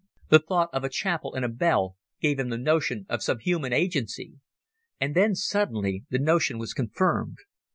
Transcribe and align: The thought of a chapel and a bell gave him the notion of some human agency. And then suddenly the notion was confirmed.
The 0.29 0.39
thought 0.39 0.71
of 0.73 0.83
a 0.83 0.89
chapel 0.89 1.35
and 1.35 1.45
a 1.45 1.47
bell 1.47 1.95
gave 2.21 2.39
him 2.39 2.49
the 2.49 2.57
notion 2.57 3.05
of 3.07 3.21
some 3.21 3.37
human 3.37 3.71
agency. 3.71 4.33
And 4.99 5.13
then 5.13 5.35
suddenly 5.35 6.05
the 6.09 6.17
notion 6.17 6.57
was 6.57 6.73
confirmed. 6.73 7.37